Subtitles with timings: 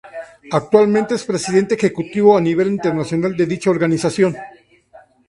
[0.51, 4.35] Actualmente es presidente ejecutivo a nivel internacional de dicha organización.